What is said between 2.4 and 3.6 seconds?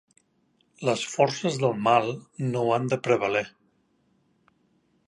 no han de prevaler.